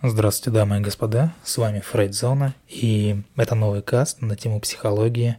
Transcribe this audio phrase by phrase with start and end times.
[0.00, 5.38] Здравствуйте, дамы и господа, с вами Фрейд Зона, и это новый каст на тему психологии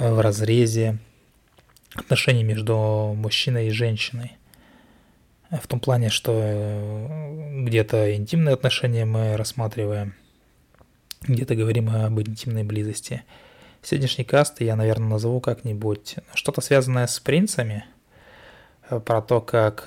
[0.00, 0.98] в разрезе
[1.94, 4.32] отношений между мужчиной и женщиной.
[5.48, 7.06] В том плане, что
[7.62, 10.16] где-то интимные отношения мы рассматриваем,
[11.20, 13.22] где-то говорим об интимной близости.
[13.80, 17.84] Сегодняшний каст я, наверное, назову как-нибудь что-то связанное с принцами,
[18.88, 19.84] про то, как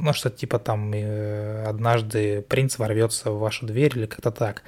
[0.00, 4.62] ну, что типа там э, однажды принц ворвется в вашу дверь или как-то так.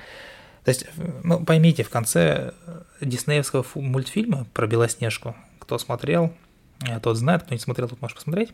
[0.65, 0.87] То есть,
[1.23, 2.53] ну, поймите, в конце
[3.01, 6.33] диснеевского мультфильма про Белоснежку, кто смотрел,
[6.87, 8.53] э, тот знает, кто не смотрел, тот может посмотреть,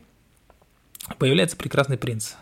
[1.19, 2.35] появляется прекрасный принц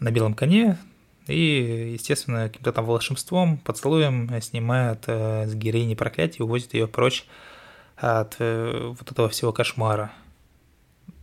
[0.00, 0.78] на белом коне,
[1.26, 7.26] и, естественно, каким-то там волшебством, поцелуем снимает э, с героини проклятие увозит ее прочь
[7.96, 10.12] от э, вот этого всего кошмара–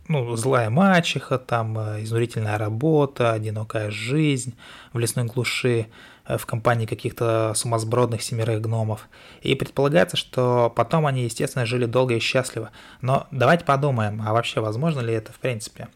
[0.08, 4.54] ну, злая мачеха, там э, изнурительная работа, одинокая жизнь
[4.92, 5.86] в лесной глуши
[6.26, 9.08] э, в компании каких-то сумасбродных семерых гномов.
[9.42, 12.70] И предполагается, что потом они, естественно, жили долго и счастливо.
[13.00, 15.88] Но давайте подумаем, а вообще возможно ли это в принципе?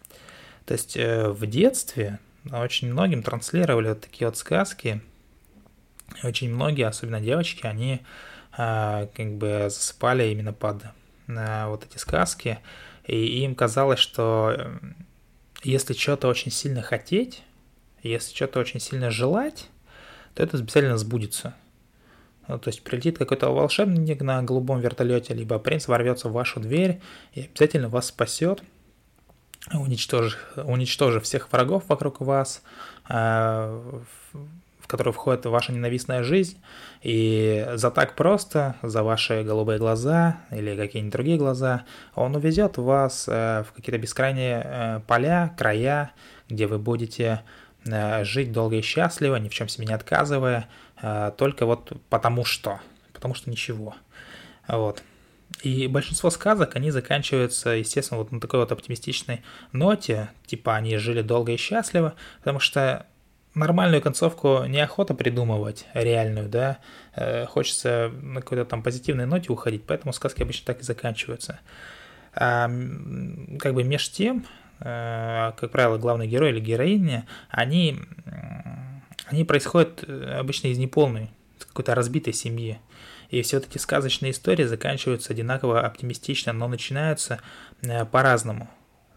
[0.66, 2.20] То есть э, в детстве
[2.52, 5.00] очень многим транслировали вот такие вот сказки.
[6.22, 8.02] Очень многие, особенно девочки, они
[8.52, 10.84] как бы засыпали именно под
[11.26, 12.60] вот эти сказки.
[13.06, 14.96] И им казалось, что эм,
[15.62, 17.42] если что-то очень сильно хотеть,
[18.02, 19.68] если что-то очень сильно желать,
[20.34, 21.54] то это обязательно сбудется.
[22.48, 27.00] Ну, то есть прилетит какой-то волшебник на голубом вертолете, либо принц ворвется в вашу дверь
[27.32, 28.62] и обязательно вас спасет,
[29.72, 32.62] уничтожив, уничтожив всех врагов вокруг вас,
[33.08, 34.00] э,
[34.86, 36.62] в которую входит ваша ненавистная жизнь,
[37.02, 41.84] и за так просто, за ваши голубые глаза или какие-нибудь другие глаза,
[42.14, 46.12] он увезет вас э, в какие-то бескрайние э, поля, края,
[46.48, 47.42] где вы будете
[47.84, 50.68] э, жить долго и счастливо, ни в чем себе не отказывая,
[51.36, 52.80] только вот потому что,
[53.12, 53.96] потому что ничего.
[54.68, 55.02] Вот.
[55.62, 59.42] И большинство сказок, они заканчиваются, естественно, вот на такой вот оптимистичной
[59.72, 63.06] ноте, типа они жили долго и счастливо, потому что
[63.56, 66.78] нормальную концовку неохота придумывать, реальную, да,
[67.14, 71.60] э, хочется на какой-то там позитивной ноте уходить, поэтому сказки обычно так и заканчиваются.
[72.34, 72.70] А,
[73.58, 74.46] как бы меж тем,
[74.80, 77.98] э, как правило, главный герой или героиня, они,
[79.26, 82.78] они происходят э, обычно из неполной, какой-то разбитой семьи.
[83.30, 87.40] И все вот эти сказочные истории заканчиваются одинаково оптимистично, но начинаются
[88.12, 88.68] по-разному.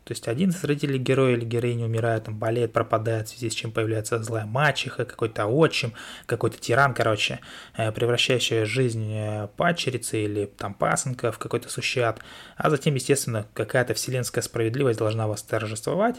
[0.04, 3.54] То есть один из родителей героя или героини умирает, там болеет, пропадает, в связи с
[3.54, 5.94] чем появляется злая мачеха, какой-то отчим,
[6.26, 7.40] какой-то тиран, короче,
[7.78, 12.20] э, превращающий жизнь э, падчерицы или там пасынка в какой-то сущат.
[12.58, 16.18] А затем, естественно, какая-то вселенская справедливость должна восторжествовать.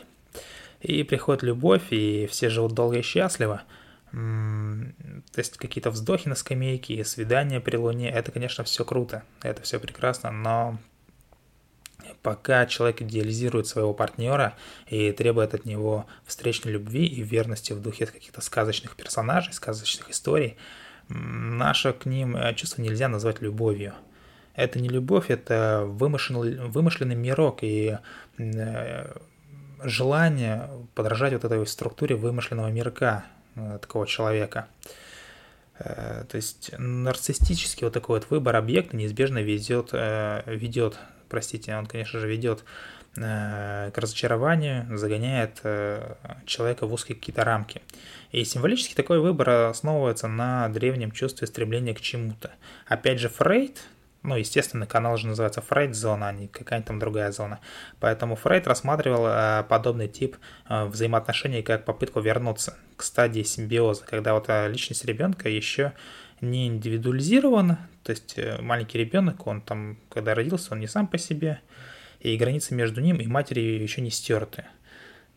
[0.81, 3.63] И приходит любовь, и все живут долго и счастливо.
[4.13, 9.79] То есть какие-то вздохи на скамейке, свидания при луне, это, конечно, все круто, это все
[9.79, 10.79] прекрасно, но
[12.23, 14.55] пока человек идеализирует своего партнера
[14.89, 20.57] и требует от него встречной любви и верности в духе каких-то сказочных персонажей, сказочных историй,
[21.09, 23.95] наше к ним э, чувство нельзя назвать любовью.
[24.55, 27.99] Это не любовь, это вымышленный, вымышленный мирок и
[28.39, 29.17] э,
[29.83, 33.25] желание подражать вот этой структуре вымышленного мирка
[33.57, 34.67] э, такого человека.
[35.83, 40.99] То есть нарциссический вот такой вот выбор объекта неизбежно ведет, ведет
[41.31, 42.65] простите, он, конечно же, ведет
[43.17, 47.81] э, к разочарованию, загоняет э, человека в узкие какие-то рамки.
[48.33, 52.51] И символически такой выбор основывается на древнем чувстве стремления к чему-то.
[52.87, 53.81] Опять же, Фрейд,
[54.23, 57.61] ну, естественно, канал же называется Фрейд-зона, а не какая-нибудь там другая зона.
[58.01, 60.37] Поэтому Фрейд рассматривал э, подобный тип
[60.69, 65.93] взаимоотношений как попытку вернуться к стадии симбиоза, когда вот личность ребенка еще
[66.41, 71.19] не индивидуализирован, то есть э, маленький ребенок, он там, когда родился, он не сам по
[71.19, 71.61] себе,
[72.21, 74.65] и границы между ним и матерью еще не стерты.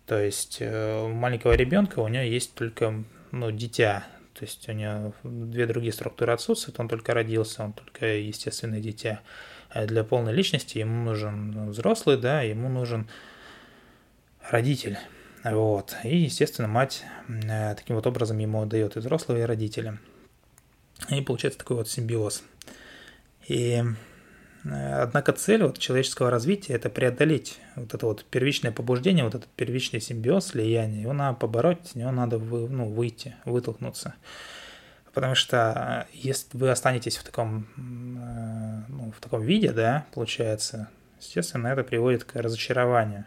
[0.05, 4.71] То есть э, у маленького ребенка у него есть только ну, дитя, то есть у
[4.71, 9.21] него две другие структуры отсутствуют, он только родился, он только естественное дитя.
[9.69, 13.07] А для полной личности ему нужен взрослый, да, ему нужен
[14.49, 14.97] родитель.
[15.43, 15.95] Вот.
[16.03, 19.99] И, естественно, мать э, таким вот образом ему дает и взрослого, и родителя.
[21.09, 22.43] И получается такой вот симбиоз.
[23.47, 23.83] И э,
[24.65, 29.99] Однако цель вот человеческого развития– это преодолеть вот это вот первичное побуждение, вот этот первичный
[29.99, 31.01] симбиоз, слияние.
[31.01, 34.13] Его надо побороть, с него надо вы, ну, выйти, вытолкнуться.
[35.13, 40.89] Потому что э, если вы останетесь в таком, э, ну, в таком виде, да, получается,
[41.19, 43.25] естественно, это приводит к разочарованию.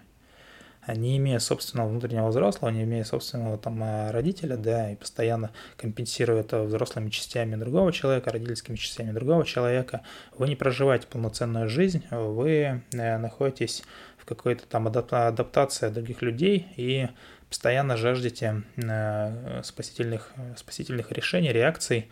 [0.95, 6.41] Не имея собственного внутреннего взрослого, не имея собственного там э, родителя, да, и постоянно компенсируя
[6.41, 10.03] это взрослыми частями другого человека, родительскими частями другого человека,
[10.37, 13.83] вы не проживаете полноценную жизнь, вы э, находитесь
[14.19, 17.09] в какой-то там адаптации других людей и
[17.49, 22.09] постоянно жаждете э, спасительных, спасительных решений, реакций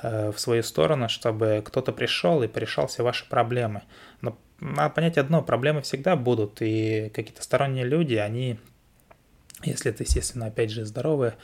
[0.00, 3.82] в свою сторону, чтобы кто-то пришел и порешал все ваши проблемы.
[4.20, 8.58] Но надо понять одно, проблемы всегда будут, и какие-то сторонние люди, они,
[9.62, 11.34] если это, естественно, опять же, здоровые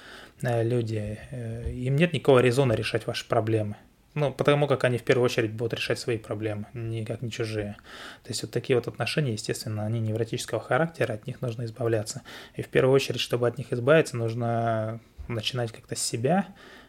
[0.43, 3.76] э, люди, э, им нет никакого резона решать ваши проблемы.
[4.14, 7.76] Ну, потому как они в первую очередь будут решать свои проблемы, никак не чужие.
[8.22, 12.22] То есть вот такие вот отношения, естественно, они невротического характера, от них нужно избавляться.
[12.55, 16.46] И в первую очередь, чтобы от них избавиться, нужно начинать как-то с себя,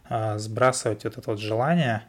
[0.07, 2.04] а, сбрасывать вот это вот желание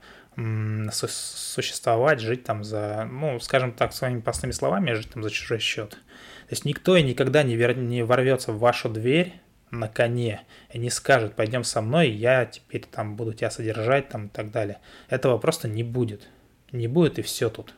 [0.90, 5.90] существовать, жить там за, ну, скажем так, своими простыми словами, жить там за чужой счет.
[5.90, 7.76] То есть никто и никогда не, вер...
[7.76, 9.40] не ворвется в вашу дверь
[9.70, 14.26] на коне и не скажет, пойдем со мной, я теперь там буду тебя содержать там
[14.26, 14.78] и так далее.
[15.08, 16.28] Этого просто не будет.
[16.70, 17.74] Не будет и все тут.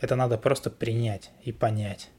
[0.00, 2.10] Это надо просто принять и понять.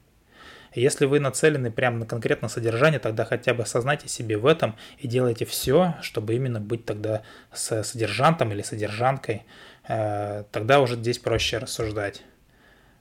[0.74, 5.08] Если вы нацелены прямо на конкретное содержание, тогда хотя бы осознайте себе в этом и
[5.08, 7.24] делайте все, чтобы именно быть тогда
[7.54, 9.46] с содержантом или содержанкой.
[9.88, 12.24] Э, тогда уже здесь проще рассуждать.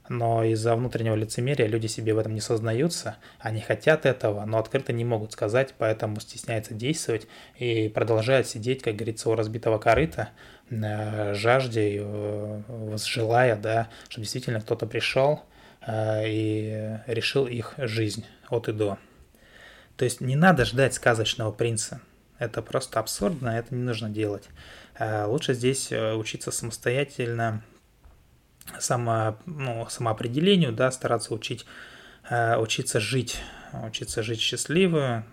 [0.09, 4.91] Но из-за внутреннего лицемерия люди себе в этом не сознаются, они хотят этого, но открыто
[4.91, 7.27] не могут сказать, поэтому стесняются действовать
[7.59, 10.29] и продолжают сидеть, как говорится, у разбитого корыта,
[10.71, 15.43] э, жаждей, э, желая, да, чтобы действительно кто-то пришел,
[16.25, 18.97] и решил их жизнь от и до.
[19.97, 22.01] То есть не надо ждать сказочного принца.
[22.37, 24.49] Это просто абсурдно, это не нужно делать.
[24.97, 27.63] Э, лучше здесь э, учиться самостоятельно
[28.79, 31.65] само, ну, самоопределению, да, стараться учить,
[32.29, 33.41] учиться жить,
[33.73, 35.23] учиться жить счастливо,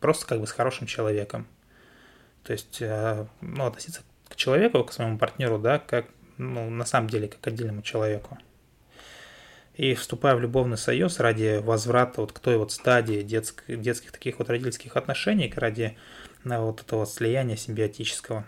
[0.00, 1.46] просто как бы с хорошим человеком.
[2.42, 2.82] То есть,
[3.40, 6.04] ну, относиться к человеку, к своему партнеру, да, как,
[6.36, 8.36] ну, на самом деле, как к отдельному человеку.
[9.76, 14.38] И вступая в любовный союз ради возврата вот к той вот стадии детск, детских таких
[14.38, 15.96] вот родительских отношений, ради
[16.44, 18.44] ну, вот этого слияния симбиотического,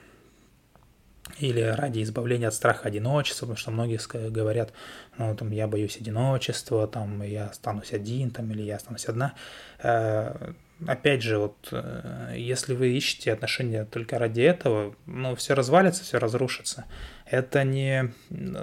[1.38, 4.72] или ради избавления от страха одиночества, потому что многие говорят,
[5.18, 9.34] ну, там, я боюсь одиночества, там, я останусь один, там, или я останусь одна.
[9.82, 10.52] Э,
[10.86, 16.18] опять же, вот, э, если вы ищете отношения только ради этого, ну, все развалится, все
[16.18, 16.84] разрушится.
[17.24, 18.12] Это не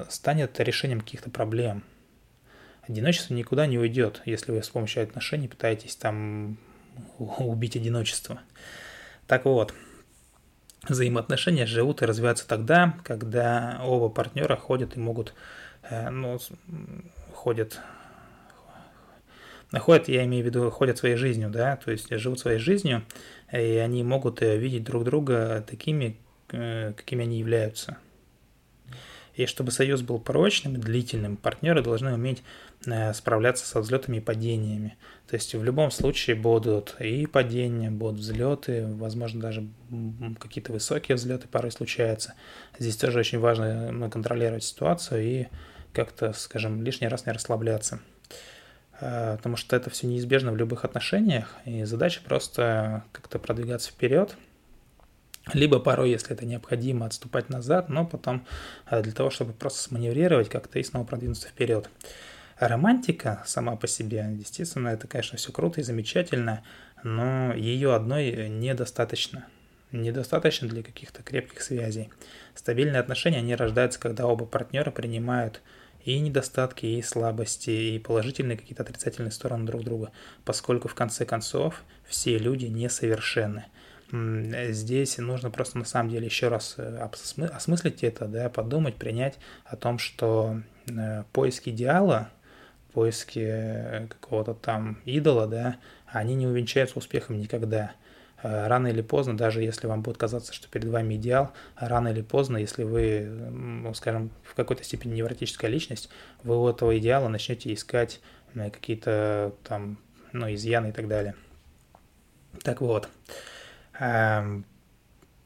[0.09, 1.83] станет решением каких-то проблем
[2.87, 6.57] одиночество никуда не уйдет, если вы с помощью отношений пытаетесь там
[7.17, 8.39] убить одиночество.
[9.27, 9.73] Так вот,
[10.87, 15.33] взаимоотношения живут и развиваются тогда, когда оба партнера ходят и могут,
[15.89, 16.37] э, ну,
[17.33, 17.79] ходят,
[19.71, 23.03] ходят, я имею в виду, ходят своей жизнью, да, то есть живут своей жизнью,
[23.51, 26.17] и они могут э, видеть друг друга такими,
[26.51, 27.97] э, какими они являются.
[29.35, 32.43] И чтобы союз был прочным длительным, партнеры должны уметь
[32.85, 34.95] э, справляться со взлетами и падениями.
[35.27, 39.67] То есть в любом случае будут и падения, будут взлеты, возможно, даже
[40.39, 42.35] какие-то высокие взлеты порой случаются.
[42.77, 45.47] Здесь тоже очень важно ну, контролировать ситуацию и
[45.93, 48.01] как-то, скажем, лишний раз не расслабляться.
[49.01, 54.35] Э, потому что это все неизбежно в любых отношениях, и задача просто как-то продвигаться вперед–
[55.51, 58.45] либо порой, если это необходимо, отступать назад, но потом
[58.89, 61.89] э, для того, чтобы просто сманеврировать как-то и снова продвинуться вперед.
[62.57, 66.63] Романтика сама по себе, естественно, это, конечно, все круто и замечательно,
[67.03, 69.47] но ее одной недостаточно.
[69.91, 72.09] Недостаточно для каких-то крепких связей.
[72.55, 75.61] Стабильные отношения, они рождаются, когда оба партнера принимают
[76.05, 80.11] и недостатки, и слабости, и положительные какие-то отрицательные стороны друг друга,
[80.45, 83.65] поскольку в конце концов все люди несовершенны.
[84.13, 87.09] Здесь нужно просто на самом деле еще раз э,
[87.51, 92.29] осмыслить это, да, подумать, принять о том, что э, поиски идеала,
[92.93, 97.93] поиски э, какого-то там идола, да, они не увенчаются успехом никогда.
[98.43, 102.57] Рано или поздно, даже если вам будет казаться, что перед вами идеал, рано или поздно,
[102.57, 106.09] если вы, ну, скажем, в какой-то степени невротическая личность,
[106.43, 108.19] вы у этого идеала начнете искать
[108.53, 109.97] какие-то там,
[110.33, 111.35] ну, изъяны и так далее.
[112.63, 113.07] Так вот,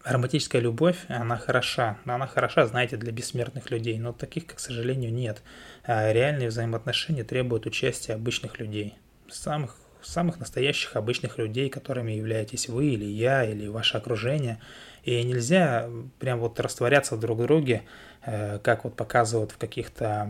[0.08, 1.98] романтическая любовь, она хороша.
[2.06, 5.42] Она хороша, знаете, для бессмертных людей, но таких, к сожалению, нет.
[5.86, 8.98] Э, реальные взаимоотношения требуют участия обычных людей,
[9.30, 14.60] самых самых настоящих обычных людей, которыми являетесь вы или я, или ваше окружение.
[15.04, 15.90] И нельзя
[16.20, 17.84] прям вот растворяться друг в друге,
[18.24, 20.30] э, как вот показывают в каких-то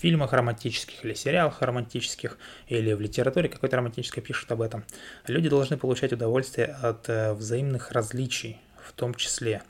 [0.00, 2.38] фильмах романтических или сериалах романтических,
[2.68, 4.84] или в литературе какой-то романтической пишут об этом.
[5.26, 9.62] Люди должны получать удовольствие от э, взаимных различий в том числе.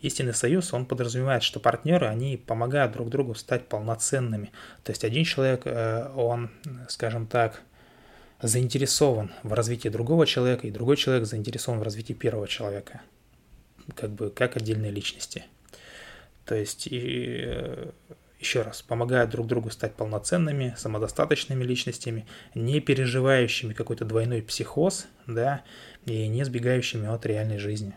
[0.00, 4.52] Истинный союз, он подразумевает, что партнеры, они помогают друг другу стать полноценными.
[4.82, 6.50] То есть один человек, э, он,
[6.88, 7.62] скажем так,
[8.42, 13.00] заинтересован в развитии другого человека, и другой человек заинтересован в развитии первого человека
[13.94, 15.44] как бы как отдельные личности.
[16.44, 17.90] То есть, и, э,
[18.38, 25.62] еще раз, помогают друг другу стать полноценными, самодостаточными личностями, не переживающими какой-то двойной психоз, да,
[26.04, 27.94] и не сбегающими от реальной жизни.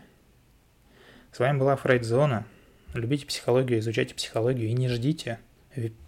[1.32, 2.46] С вами была Фрейдзона.
[2.94, 5.38] Любите психологию, изучайте психологию и не ждите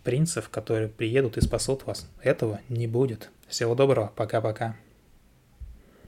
[0.03, 2.09] принцев, которые приедут и спасут вас.
[2.23, 3.31] Этого не будет.
[3.51, 4.77] Всего доброго, пока-пока.